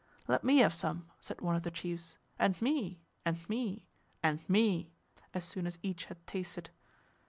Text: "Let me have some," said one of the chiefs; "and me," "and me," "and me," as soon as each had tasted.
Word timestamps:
"Let 0.27 0.43
me 0.43 0.57
have 0.57 0.73
some," 0.73 1.11
said 1.19 1.41
one 1.41 1.55
of 1.55 1.61
the 1.61 1.69
chiefs; 1.69 2.17
"and 2.39 2.59
me," 2.59 3.01
"and 3.23 3.37
me," 3.47 3.85
"and 4.23 4.39
me," 4.49 4.89
as 5.31 5.43
soon 5.45 5.67
as 5.67 5.77
each 5.83 6.05
had 6.05 6.25
tasted. 6.25 6.71